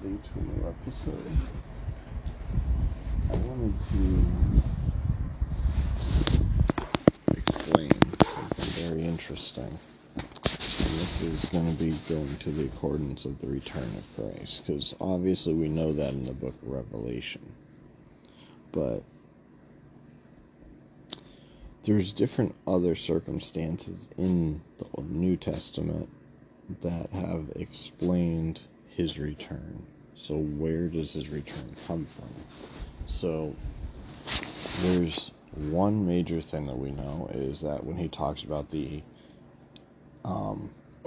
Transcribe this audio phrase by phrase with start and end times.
[0.00, 1.26] everybody to a new episode.
[3.28, 4.24] I wanted to
[7.36, 7.90] explain
[8.22, 9.78] something very interesting.
[10.16, 14.66] And this is going to be going to the accordance of the return of Christ,
[14.66, 17.52] because obviously we know that in the book of Revelation.
[18.72, 19.02] But
[21.84, 26.08] there's different other circumstances in the New Testament
[26.80, 28.60] that have explained
[29.00, 29.82] his return.
[30.14, 32.28] So, where does his return come from?
[33.06, 33.56] So,
[34.82, 39.02] there's one major thing that we know is that when he talks about the
[40.26, 40.70] um,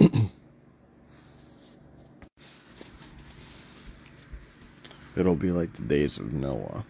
[5.16, 6.84] it'll be like the days of Noah,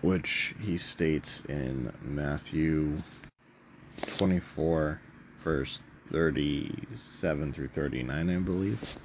[0.00, 3.02] which he states in Matthew
[4.16, 5.00] 24,
[5.42, 5.80] verse
[6.12, 8.98] 37 through 39, I believe.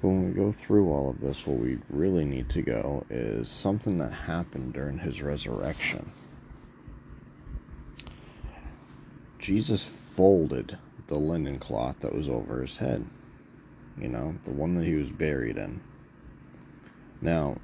[0.00, 3.98] When we go through all of this, what we really need to go is something
[3.98, 6.12] that happened during his resurrection.
[9.40, 13.04] Jesus folded the linen cloth that was over his head,
[14.00, 15.80] you know, the one that he was buried in.
[17.20, 17.56] Now,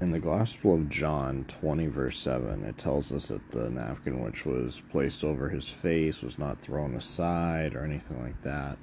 [0.00, 4.46] in the Gospel of John 20, verse 7, it tells us that the napkin which
[4.46, 8.78] was placed over his face was not thrown aside or anything like that.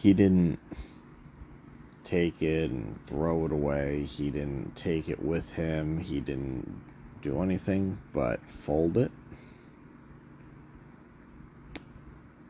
[0.00, 0.60] He didn't
[2.04, 6.80] take it and throw it away, he didn't take it with him, he didn't
[7.20, 9.10] do anything but fold it.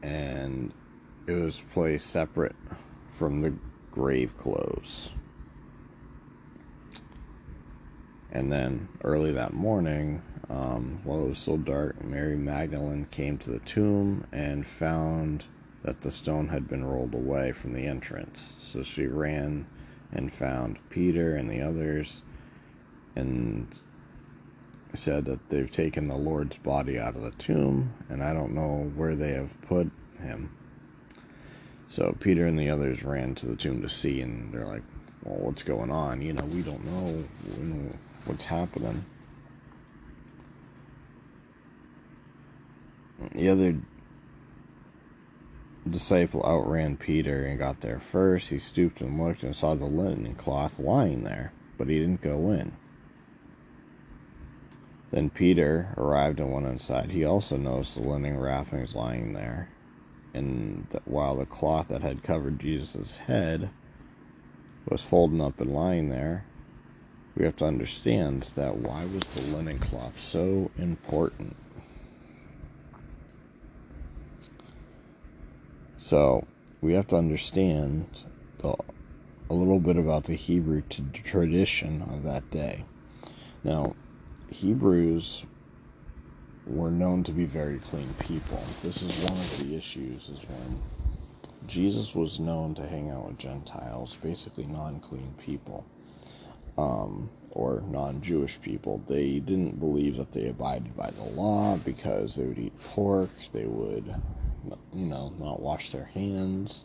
[0.03, 0.75] And
[1.27, 2.55] it was placed separate
[3.13, 3.55] from the
[3.93, 5.13] grave clothes.
[8.31, 13.51] And then early that morning, um, while it was still dark, Mary Magdalene came to
[13.51, 15.45] the tomb and found
[15.83, 18.57] that the stone had been rolled away from the entrance.
[18.59, 19.67] So she ran
[20.13, 22.23] and found Peter and the others
[23.15, 23.69] and
[24.95, 28.91] said that they've taken the Lord's body out of the tomb, and I don't know
[28.97, 29.91] where they have put
[30.21, 30.51] him.
[31.91, 34.83] So Peter and the others ran to the tomb to see, and they're like,
[35.25, 36.23] well, what's going on?
[36.23, 37.25] You know, we don't know
[38.25, 39.05] what's happening.
[43.35, 43.77] The other
[45.89, 48.51] disciple outran Peter and got there first.
[48.51, 52.51] He stooped and looked and saw the linen cloth lying there, but he didn't go
[52.51, 52.73] in.
[55.11, 57.11] Then Peter arrived and went inside.
[57.11, 59.71] He also noticed the linen wrappings lying there,
[60.35, 63.71] and that while the cloth that had covered Jesus' head
[64.89, 66.45] was folded up and lying there,
[67.35, 71.57] we have to understand that why was the linen cloth so important?
[75.99, 76.47] So
[76.81, 78.07] we have to understand
[78.59, 78.75] the,
[79.51, 82.85] a little bit about the Hebrew t- tradition of that day.
[83.65, 83.97] Now,
[84.49, 85.45] Hebrews
[86.67, 88.63] were known to be very clean people.
[88.83, 90.81] This is one of the issues is when
[91.67, 95.85] Jesus was known to hang out with Gentiles, basically non-clean people
[96.79, 99.03] um, or non Jewish people.
[99.09, 103.65] They didn't believe that they abided by the law because they would eat pork, they
[103.67, 104.15] would,
[104.95, 106.85] you know, not wash their hands.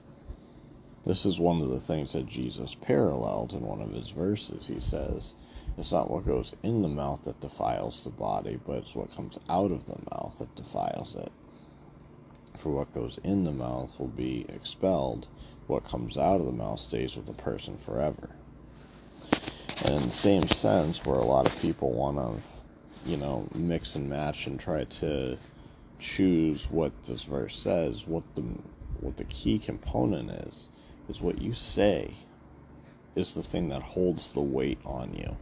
[1.05, 4.67] This is one of the things that Jesus paralleled in one of his verses.
[4.67, 5.33] He says,
[5.77, 9.37] It's not what goes in the mouth that defiles the body, but it's what comes
[9.49, 11.31] out of the mouth that defiles it.
[12.59, 15.27] For what goes in the mouth will be expelled,
[15.67, 18.29] what comes out of the mouth stays with the person forever.
[19.83, 23.95] And in the same sense, where a lot of people want to, you know, mix
[23.95, 25.37] and match and try to
[26.03, 28.43] choose what this verse says, what the
[28.99, 30.69] what the key component is,
[31.09, 32.13] is what you say
[33.15, 35.35] is the thing that holds the weight on you.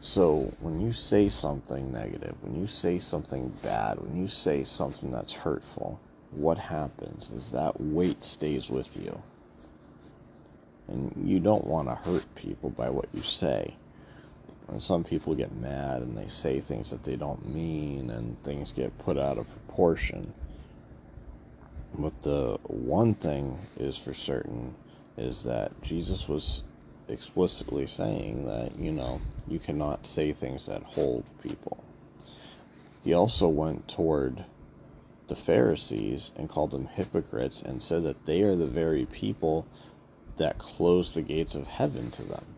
[0.00, 5.10] So when you say something negative, when you say something bad, when you say something
[5.10, 5.98] that's hurtful,
[6.30, 9.20] what happens is that weight stays with you.
[10.88, 13.74] And you don't want to hurt people by what you say.
[14.68, 18.72] And some people get mad and they say things that they don't mean, and things
[18.72, 20.32] get put out of proportion.
[21.96, 24.74] But the one thing is for certain
[25.16, 26.62] is that Jesus was
[27.08, 31.84] explicitly saying that, you know, you cannot say things that hold people.
[33.04, 34.44] He also went toward
[35.28, 39.66] the Pharisees and called them hypocrites and said that they are the very people
[40.38, 42.53] that close the gates of heaven to them.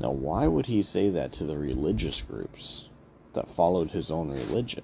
[0.00, 2.88] Now, why would he say that to the religious groups
[3.32, 4.82] that followed his own religion?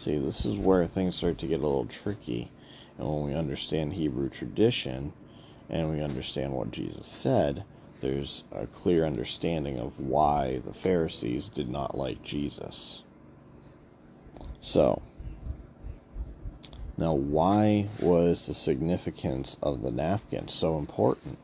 [0.00, 2.50] See, this is where things start to get a little tricky.
[2.96, 5.12] And when we understand Hebrew tradition
[5.68, 7.64] and we understand what Jesus said,
[8.00, 13.02] there's a clear understanding of why the Pharisees did not like Jesus.
[14.60, 15.02] So,
[16.96, 21.38] now why was the significance of the napkin so important?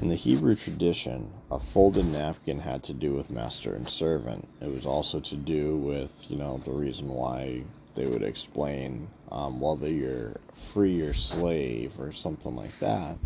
[0.00, 4.48] In the Hebrew tradition, a folded napkin had to do with master and servant.
[4.62, 7.64] It was also to do with, you know, the reason why
[7.94, 13.18] they would explain um, whether you're free or slave or something like that.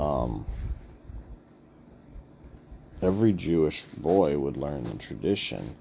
[0.00, 0.46] Um,
[3.02, 5.76] every Jewish boy would learn the tradition.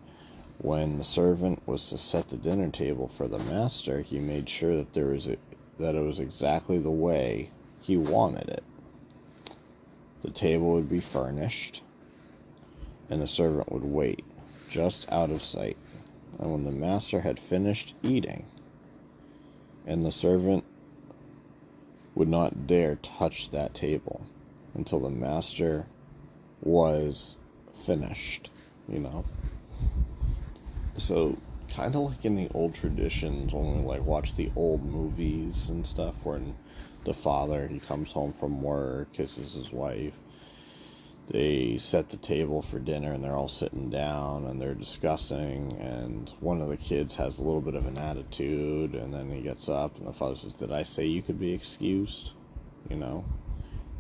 [0.58, 4.76] When the servant was to set the dinner table for the master, he made sure
[4.76, 5.38] that there was a,
[5.80, 8.64] that it was exactly the way he wanted it.
[10.22, 11.82] The table would be furnished,
[13.10, 14.26] and the servant would wait,
[14.70, 15.78] just out of sight.
[16.40, 18.46] And when the master had finished eating,
[19.86, 20.64] and the servant
[22.16, 24.26] would not dare touch that table
[24.74, 25.86] until the master
[26.62, 27.36] was
[27.86, 28.50] finished,
[28.90, 29.24] you know.
[30.98, 31.38] So,
[31.70, 35.86] kind of like in the old traditions when we like watch the old movies and
[35.86, 36.56] stuff, when
[37.04, 40.14] the father he comes home from work, kisses his wife,
[41.30, 46.30] they set the table for dinner and they're all sitting down and they're discussing and
[46.40, 49.68] one of the kids has a little bit of an attitude and then he gets
[49.68, 52.32] up and the father says did i say you could be excused?
[52.90, 53.26] You know?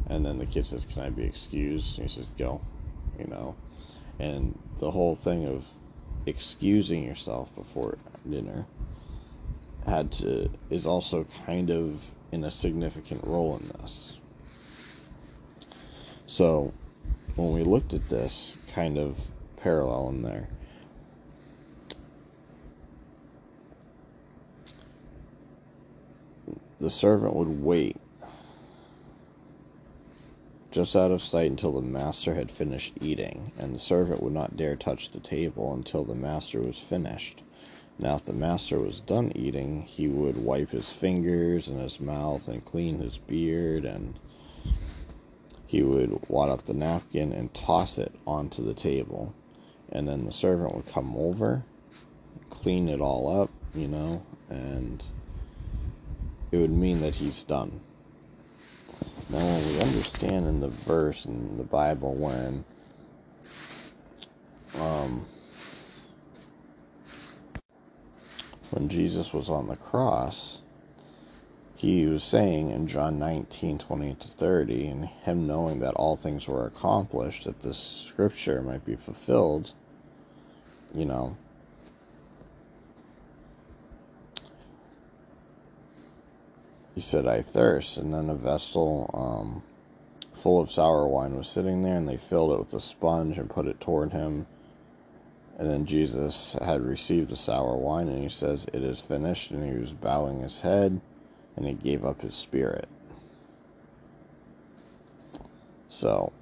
[0.08, 2.00] And then the kid says can i be excused?
[2.00, 2.62] And he says go
[3.20, 3.56] you know?
[4.20, 5.66] And the whole thing of
[6.28, 7.98] excusing yourself before
[8.30, 8.66] dinner
[9.86, 14.18] had to is also kind of in a significant role in this.
[16.28, 16.74] So
[17.36, 20.50] when we looked at this kind of parallel in there,
[26.80, 27.96] the servant would wait
[30.78, 34.56] just out of sight until the master had finished eating, and the servant would not
[34.56, 37.42] dare touch the table until the master was finished.
[37.98, 42.48] Now, if the master was done eating, he would wipe his fingers and his mouth
[42.48, 44.20] and clean his beard and
[45.66, 49.34] he would wad up the napkin and toss it onto the table.
[49.92, 51.64] And then the servant would come over,
[52.52, 55.04] clean it all up, you know, and
[56.52, 57.82] it would mean that he's done.
[59.30, 62.64] Now, we understand in the verse in the Bible when
[64.80, 65.26] um,
[68.72, 70.62] when Jesus was on the cross,
[71.76, 76.48] he was saying in John 19, 20 to 30, and him knowing that all things
[76.48, 79.74] were accomplished, that this scripture might be fulfilled,
[80.94, 81.36] you know.
[86.98, 87.98] He said, I thirst.
[87.98, 89.62] And then a vessel um,
[90.34, 93.48] full of sour wine was sitting there, and they filled it with a sponge and
[93.48, 94.48] put it toward him.
[95.60, 99.52] And then Jesus had received the sour wine, and he says, It is finished.
[99.52, 101.00] And he was bowing his head
[101.56, 102.88] and he gave up his spirit.
[105.90, 106.34] So,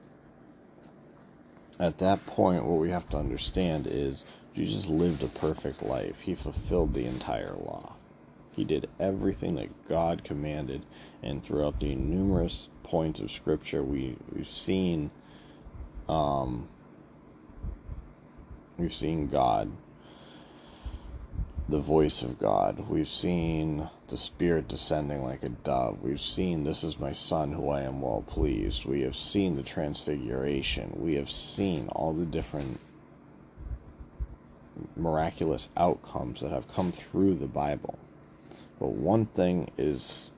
[1.82, 4.24] at that point, what we have to understand is
[4.56, 6.22] Jesus lived a perfect life.
[6.22, 7.96] He fulfilled the entire law.
[8.56, 10.86] He did everything that God commanded,
[11.22, 15.12] and throughout the numerous points of Scripture, we we've seen,
[16.08, 16.68] um,
[18.78, 19.72] we've seen God
[21.68, 22.88] the voice of God.
[22.90, 26.02] We've seen the Spirit descending like a dove.
[26.02, 28.86] We've seen, This is my Son who I am well pleased.
[28.86, 30.94] We have seen the transfiguration.
[30.96, 32.80] We have seen all the different
[34.96, 37.98] miraculous outcomes that have come through the Bible.
[38.80, 40.30] But one thing is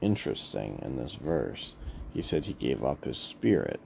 [0.00, 1.74] interesting in this verse.
[2.12, 3.80] He said he gave up his spirit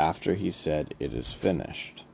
[0.00, 2.04] after he said, It is finished.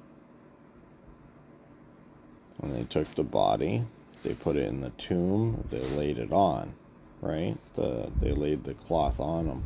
[2.59, 3.85] When they took the body,
[4.25, 6.75] they put it in the tomb, they laid it on,
[7.21, 7.57] right?
[7.77, 9.65] The they laid the cloth on him.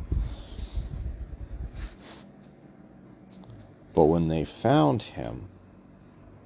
[3.95, 5.47] But when they found him,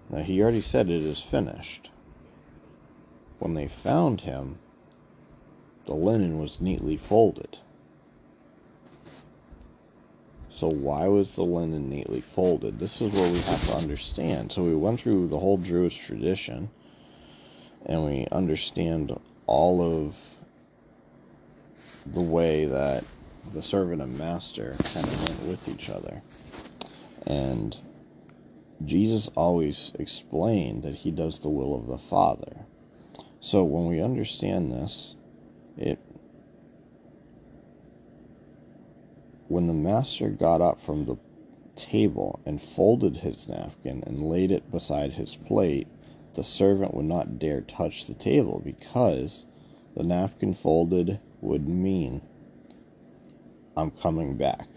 [0.10, 1.90] now he already said it is finished.
[3.46, 4.58] When they found him,
[5.86, 7.60] the linen was neatly folded.
[10.50, 12.80] So why was the linen neatly folded?
[12.80, 14.52] This is what we have to understand.
[14.52, 16.72] So we went through the whole Jewish tradition
[17.86, 20.18] and we understand all of
[22.04, 23.04] the way that
[23.54, 26.24] the servant and master kind of went with each other.
[27.28, 27.78] And
[28.84, 32.66] Jesus always explained that he does the will of the Father.
[33.46, 35.16] So when we understand this,
[35.78, 36.00] it
[39.48, 41.18] when the master got up from the
[41.76, 45.88] table and folded his napkin and laid it beside his plate,
[46.34, 49.46] the servant would not dare touch the table because
[49.96, 52.24] the napkin folded would mean
[53.78, 54.70] I'm coming back.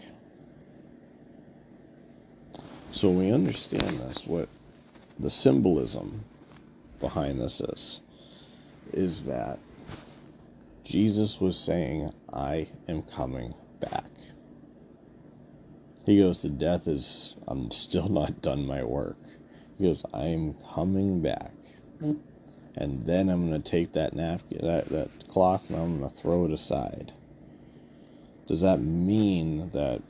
[2.91, 4.47] So we understand this, what
[5.17, 6.23] the symbolism
[6.99, 8.01] behind this is,
[8.93, 9.59] is that
[10.83, 14.09] Jesus was saying, I am coming back.
[16.05, 19.17] He goes, The death is, I'm still not done my work.
[19.77, 21.53] He goes, I am coming back.
[22.75, 26.15] And then I'm going to take that napkin, that, that cloth, and I'm going to
[26.15, 27.13] throw it aside.
[28.47, 30.01] Does that mean that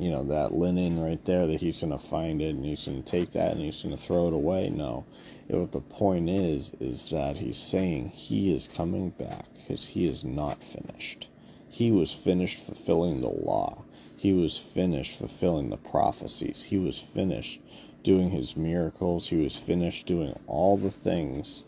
[0.00, 3.02] you know, that linen right there that he's going to find it and he's going
[3.02, 4.70] to take that and he's going to throw it away.
[4.70, 5.04] No.
[5.48, 10.24] what the point is, is that he's saying he is coming back because he is
[10.24, 11.28] not finished.
[11.68, 13.84] He was finished fulfilling the law.
[14.16, 16.62] He was finished fulfilling the prophecies.
[16.64, 17.60] He was finished
[18.02, 19.28] doing his miracles.
[19.28, 21.64] He was finished doing all the things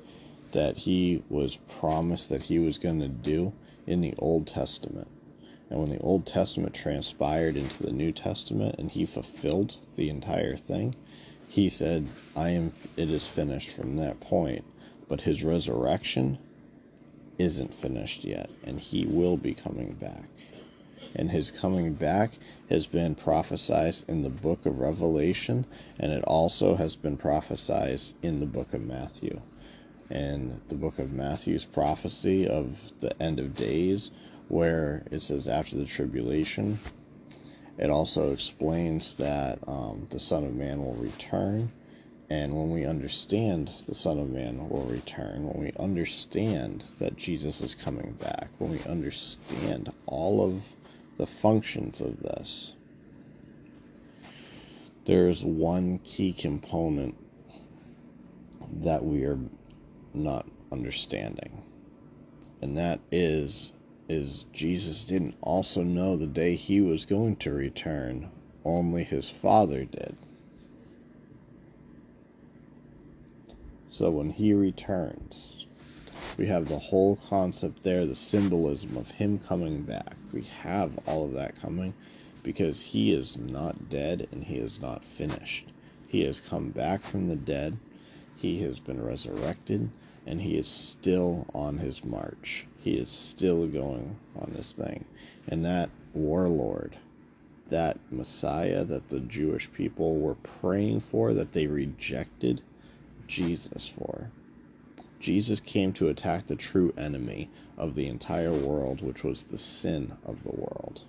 [0.52, 3.52] that he was promised that he was going to do
[3.86, 5.08] in the Old Testament.
[5.72, 10.54] And when the Old Testament transpired into the New Testament and he fulfilled the entire
[10.54, 10.94] thing,
[11.48, 14.66] he said, I am it is finished from that point.
[15.08, 16.36] But his resurrection
[17.38, 20.28] isn't finished yet, and he will be coming back.
[21.16, 22.38] And his coming back
[22.68, 25.64] has been prophesied in the book of Revelation,
[25.98, 29.40] and it also has been prophesied in the book of Matthew.
[30.10, 34.10] And the book of Matthew's prophecy of the end of days
[34.52, 36.78] where it says after the tribulation.
[37.78, 41.72] It also explains that um, the Son of Man will return.
[42.28, 47.62] And when we understand the Son of Man will return, when we understand that Jesus
[47.62, 50.62] is coming back, when we understand all of
[51.16, 52.74] the functions of this,
[55.06, 57.16] there's one key component
[58.70, 59.38] that we are
[60.12, 61.62] not understanding,
[62.60, 63.72] and that is
[64.12, 68.30] is Jesus didn't also know the day he was going to return,
[68.64, 70.16] only his Father did.
[73.90, 75.66] So when he returns,
[76.36, 80.16] we have the whole concept there, the symbolism of him coming back.
[80.32, 81.94] We have all of that coming
[82.42, 85.66] because he is not dead and he is not finished.
[86.08, 87.78] He has come back from the dead,
[88.36, 89.90] he has been resurrected,
[90.26, 95.04] and he is still on his march he is still going on this thing.
[95.48, 96.96] And that warlord,
[97.68, 102.60] that Messiah that the Jewish people were praying for, that they rejected
[103.28, 104.30] Jesus for.
[105.20, 107.48] Jesus came to attack the true enemy
[107.78, 111.02] of the entire world, which was the sin of the world.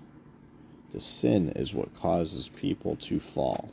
[0.92, 3.70] The sin is what causes people to fall.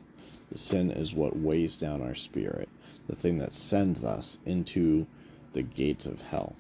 [0.51, 2.71] The sin is what weighs down our spirit,
[3.07, 5.07] the thing that sends us into
[5.52, 6.54] the gates of hell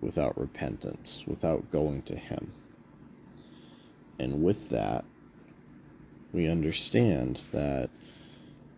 [0.00, 2.52] without repentance, without going to Him.
[4.18, 5.04] And with that,
[6.32, 7.90] we understand that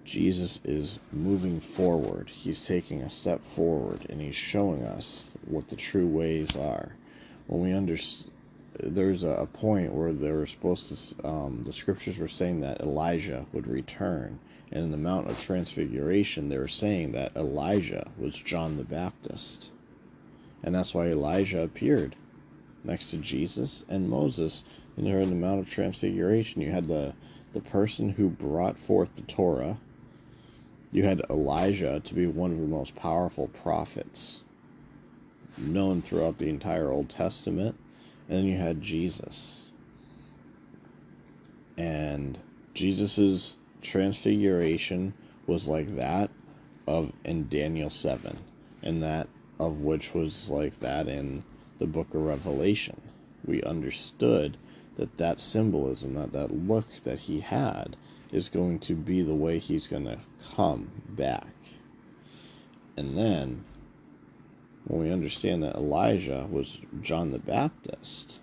[0.04, 2.28] Jesus is moving forward.
[2.28, 6.92] He's taking a step forward and he's showing us what the true ways are.
[7.46, 8.30] When we understand,
[8.80, 13.46] there's a point where they were supposed to, um, the scriptures were saying that Elijah
[13.52, 14.38] would return.
[14.72, 19.70] And in the Mount of Transfiguration, they were saying that Elijah was John the Baptist.
[20.62, 22.16] And that's why Elijah appeared
[22.82, 24.64] next to Jesus and Moses.
[24.96, 26.60] And they're in the Mount of Transfiguration.
[26.60, 27.14] You had the,
[27.52, 29.78] the person who brought forth the Torah.
[30.90, 34.42] You had Elijah to be one of the most powerful prophets
[35.56, 37.76] known throughout the entire Old Testament.
[38.28, 39.66] And then you had Jesus.
[41.76, 42.38] And
[42.72, 45.14] Jesus's transfiguration
[45.46, 46.30] was like that
[46.86, 48.38] of in Daniel 7.
[48.82, 49.28] And that
[49.58, 51.44] of which was like that in
[51.78, 53.00] the book of Revelation.
[53.44, 54.56] We understood
[54.96, 57.96] that that symbolism, that that look that he had,
[58.32, 60.18] is going to be the way he's going to
[60.56, 61.54] come back.
[62.96, 63.64] And then,
[64.84, 68.40] when we understand that Elijah was John the Baptist,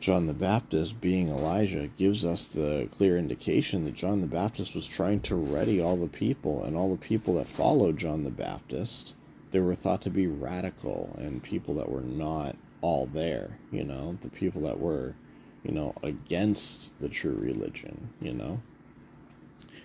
[0.00, 4.86] John the Baptist, being Elijah, gives us the clear indication that John the Baptist was
[4.86, 9.12] trying to ready all the people, and all the people that followed John the Baptist,
[9.50, 14.16] they were thought to be radical and people that were not all there, you know,
[14.22, 15.14] the people that were
[15.62, 18.60] you know, against the true religion, you know?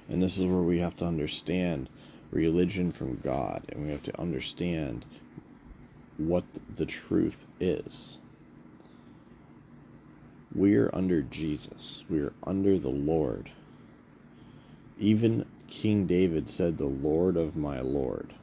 [0.08, 1.90] And this is where we have to understand
[2.32, 5.06] religion from God, and we have to understand
[6.18, 6.44] what
[6.76, 8.18] the truth is.
[10.54, 13.52] We're under Jesus, we're under the Lord.
[14.98, 18.34] Even King David said, The Lord of my Lord.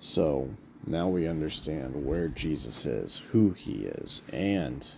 [0.00, 0.48] So
[0.86, 4.88] now we understand where Jesus is, who he is, and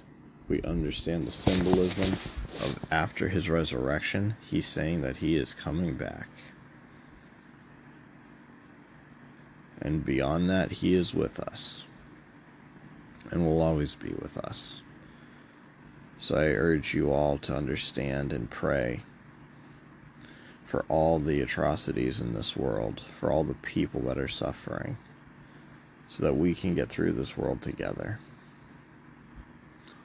[0.49, 2.17] we understand the symbolism
[2.63, 6.29] of after his resurrection, he's saying that he is coming back.
[9.81, 11.85] And beyond that, he is with us
[13.31, 14.83] and will always be with us.
[16.19, 19.03] So I urge you all to understand and pray
[20.65, 24.97] for all the atrocities in this world, for all the people that are suffering,
[26.09, 28.19] so that we can get through this world together.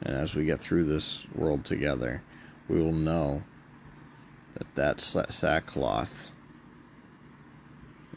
[0.03, 2.21] And as we get through this world together,
[2.67, 3.43] we will know
[4.53, 6.27] that that sackcloth,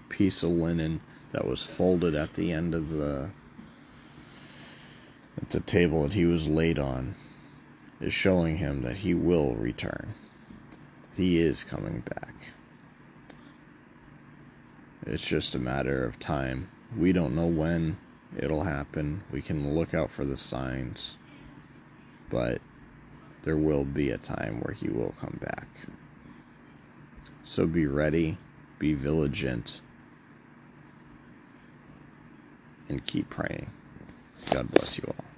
[0.09, 1.00] piece of linen
[1.33, 3.31] that was folded at the end of the
[5.37, 7.14] at the table that he was laid on
[8.00, 10.14] is showing him that he will return.
[11.16, 12.35] He is coming back.
[15.07, 16.69] It's just a matter of time.
[16.97, 17.97] We don't know when
[18.37, 19.23] it'll happen.
[19.31, 21.16] We can look out for the signs
[22.30, 22.61] but
[23.42, 25.68] there will be a time where he will come back.
[27.45, 28.37] So be ready,
[28.78, 29.80] be vigilant,
[32.88, 33.71] and keep praying.
[34.50, 35.36] God bless you all.